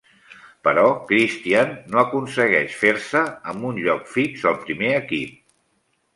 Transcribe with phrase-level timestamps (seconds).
[0.67, 5.39] Però Cristian no aconsegueix fer-se amb un lloc fix al primer equip.